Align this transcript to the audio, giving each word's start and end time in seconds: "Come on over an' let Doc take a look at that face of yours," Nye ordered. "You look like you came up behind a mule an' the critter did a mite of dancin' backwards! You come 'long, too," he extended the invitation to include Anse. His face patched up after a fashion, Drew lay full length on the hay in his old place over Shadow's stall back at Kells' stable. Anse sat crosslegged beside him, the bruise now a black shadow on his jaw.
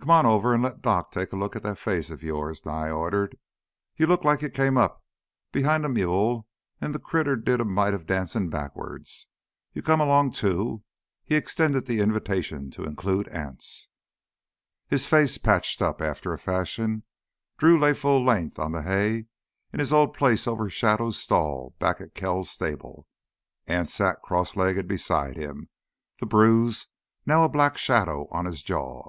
"Come 0.00 0.10
on 0.10 0.26
over 0.26 0.52
an' 0.52 0.62
let 0.62 0.82
Doc 0.82 1.12
take 1.12 1.32
a 1.32 1.36
look 1.36 1.54
at 1.54 1.62
that 1.62 1.78
face 1.78 2.10
of 2.10 2.24
yours," 2.24 2.66
Nye 2.66 2.90
ordered. 2.90 3.38
"You 3.96 4.08
look 4.08 4.24
like 4.24 4.42
you 4.42 4.50
came 4.50 4.76
up 4.76 5.04
behind 5.52 5.84
a 5.84 5.88
mule 5.88 6.48
an' 6.80 6.90
the 6.90 6.98
critter 6.98 7.36
did 7.36 7.60
a 7.60 7.64
mite 7.64 7.94
of 7.94 8.04
dancin' 8.04 8.50
backwards! 8.50 9.28
You 9.74 9.80
come 9.80 10.00
'long, 10.00 10.32
too," 10.32 10.82
he 11.22 11.36
extended 11.36 11.86
the 11.86 12.00
invitation 12.00 12.68
to 12.72 12.82
include 12.82 13.28
Anse. 13.28 13.90
His 14.88 15.06
face 15.06 15.38
patched 15.38 15.80
up 15.80 16.00
after 16.02 16.32
a 16.32 16.38
fashion, 16.38 17.04
Drew 17.56 17.78
lay 17.78 17.94
full 17.94 18.24
length 18.24 18.58
on 18.58 18.72
the 18.72 18.82
hay 18.82 19.26
in 19.72 19.78
his 19.78 19.92
old 19.92 20.14
place 20.14 20.48
over 20.48 20.68
Shadow's 20.68 21.16
stall 21.16 21.76
back 21.78 22.00
at 22.00 22.16
Kells' 22.16 22.50
stable. 22.50 23.06
Anse 23.68 23.94
sat 23.94 24.20
crosslegged 24.20 24.88
beside 24.88 25.36
him, 25.36 25.68
the 26.18 26.26
bruise 26.26 26.88
now 27.24 27.44
a 27.44 27.48
black 27.48 27.78
shadow 27.78 28.26
on 28.32 28.46
his 28.46 28.62
jaw. 28.62 29.06